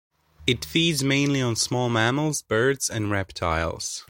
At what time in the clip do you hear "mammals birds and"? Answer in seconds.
1.87-3.11